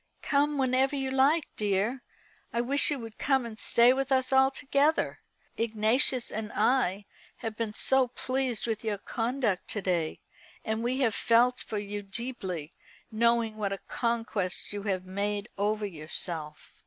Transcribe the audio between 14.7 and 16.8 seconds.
you have made over yourself."